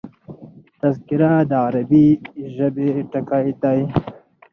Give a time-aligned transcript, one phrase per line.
[0.79, 2.07] تذکره د عربي
[2.55, 3.85] ژبي ټکی دﺉ.